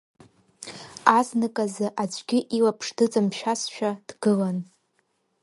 [1.17, 4.57] Азныказы аӡәгьы илаԥш дыҵамшәазшәа дгылан.